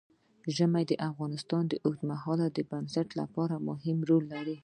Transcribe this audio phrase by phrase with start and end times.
[0.55, 4.57] ژمی د افغانستان د اوږدمهاله پایښت لپاره مهم رول لري.